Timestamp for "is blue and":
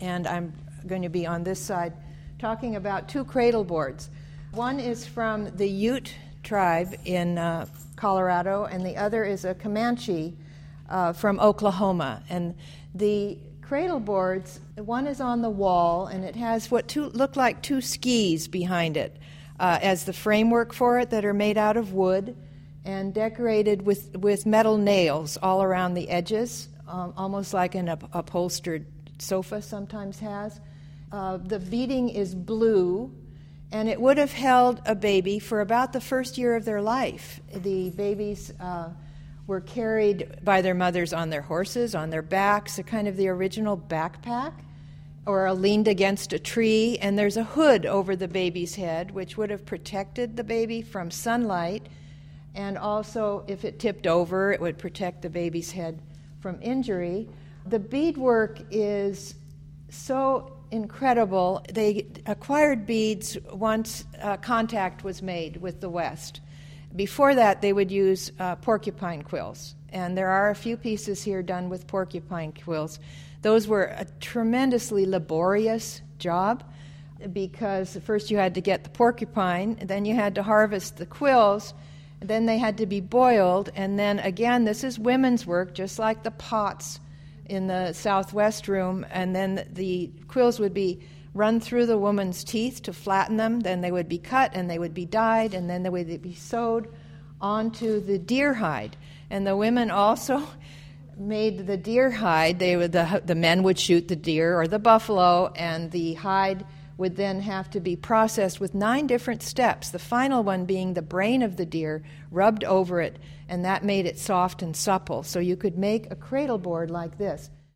32.08-33.88